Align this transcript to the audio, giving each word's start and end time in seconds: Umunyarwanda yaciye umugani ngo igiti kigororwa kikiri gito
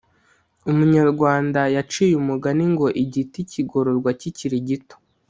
Umunyarwanda 0.71 1.61
yaciye 1.75 2.13
umugani 2.21 2.65
ngo 2.73 2.87
igiti 3.03 3.39
kigororwa 3.51 4.09
kikiri 4.21 4.57
gito 4.67 4.95